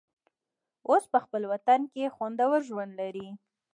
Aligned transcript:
اوس 0.89 1.03
په 1.13 1.19
خپل 1.23 1.41
وطن 1.51 1.81
کې 1.93 2.13
خوندور 2.15 2.57
ژوند 2.69 2.91
لري. 3.01 3.29